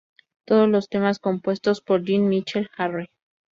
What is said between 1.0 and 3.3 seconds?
compuestos por Jean-Michel Jarre